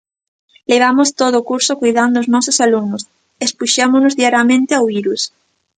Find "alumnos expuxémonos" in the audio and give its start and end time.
2.65-4.17